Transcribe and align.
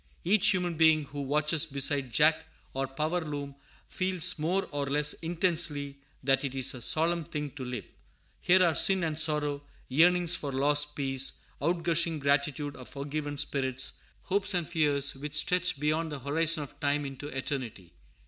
Each 0.23 0.47
human 0.47 0.73
being 0.77 1.03
who 1.03 1.21
watches 1.21 1.67
beside 1.67 2.11
jack 2.11 2.47
or 2.73 2.87
power 2.87 3.21
loom 3.23 3.53
feels 3.87 4.39
more 4.39 4.67
or 4.71 4.87
less 4.87 5.13
intensely 5.13 5.95
that 6.23 6.43
it 6.43 6.55
is 6.55 6.73
a 6.73 6.81
solemn 6.81 7.23
thing 7.23 7.51
to 7.51 7.63
live. 7.63 7.85
Here 8.39 8.65
are 8.65 8.73
sin 8.73 9.03
and 9.03 9.15
sorrow, 9.19 9.61
yearnings 9.89 10.33
for 10.33 10.51
lost 10.51 10.95
peace, 10.95 11.41
outgushing 11.61 12.19
gratitude 12.19 12.75
of 12.77 12.89
forgiven 12.89 13.37
spirits, 13.37 14.01
hopes 14.23 14.55
and 14.55 14.67
fears, 14.67 15.13
which 15.15 15.35
stretch 15.35 15.79
beyond 15.79 16.11
the 16.11 16.17
horizon 16.21 16.63
of 16.63 16.79
time 16.79 17.05
into 17.05 17.27
eternity. 17.27 17.93